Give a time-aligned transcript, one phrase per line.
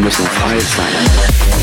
[0.00, 1.59] Muslim fire sign.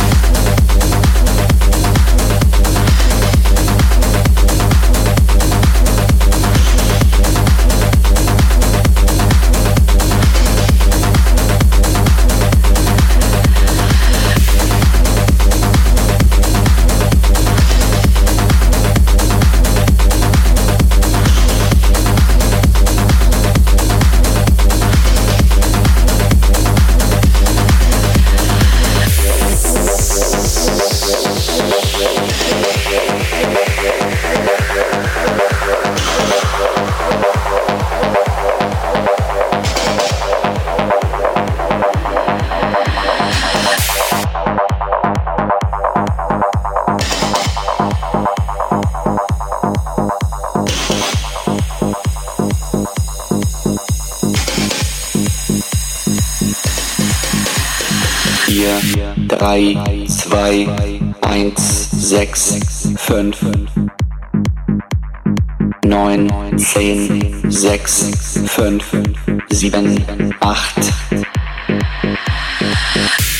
[69.85, 70.93] sieben, acht.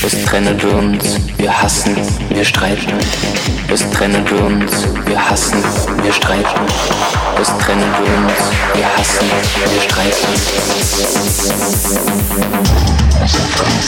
[0.02, 1.18] Was trennen wir uns?
[1.38, 1.96] Wir hassen,
[2.30, 2.94] wir streiten.
[3.70, 4.88] Was trennen wir uns?
[5.06, 5.64] Wir hassen,
[6.04, 6.62] wir streiten.
[7.38, 8.34] Was trennen wir uns?
[8.76, 9.28] Wir hassen,
[9.72, 10.28] wir streiten.
[13.20, 13.88] Was trennen uns?